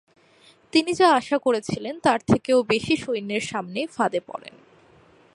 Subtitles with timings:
[0.73, 4.55] তিনি যা আশা করেছিলেন তার থেকেও বেশি সৈন্যের সামনে ফাঁদে পড়েন।